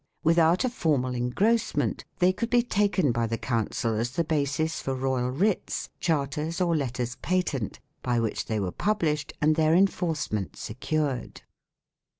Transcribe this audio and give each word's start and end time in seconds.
Without 0.23 0.63
a 0.65 0.69
formal 0.69 1.13
engrossment 1.13 2.05
they 2.17 2.33
could 2.33 2.49
be 2.49 2.63
taken 2.63 3.11
by 3.11 3.27
the 3.27 3.37
Council 3.37 3.93
as 3.93 4.09
the 4.13 4.23
basis 4.23 4.81
for 4.81 4.95
royal 4.95 5.29
writs, 5.29 5.89
charters, 5.99 6.59
or 6.59 6.75
letters 6.75 7.17
patent, 7.17 7.79
by 8.01 8.19
which 8.19 8.45
they 8.47 8.59
were 8.59 8.71
published 8.71 9.31
and 9.41 9.55
their 9.55 9.75
enforcement 9.75 10.55
secured. 10.55 11.43